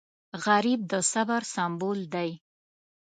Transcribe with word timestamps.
غریب 0.45 0.81
د 0.91 0.93
صبر 1.11 1.41
سمبول 1.53 1.99
دی 2.13 2.31